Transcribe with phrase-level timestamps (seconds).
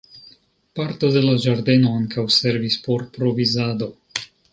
[0.77, 3.91] Parto de la ĝardeno ankaŭ servis por provizado.